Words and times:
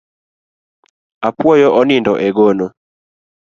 Apuoyo 1.27 1.67
onindo 1.79 2.13
e 2.27 2.29
gono. 2.37 2.67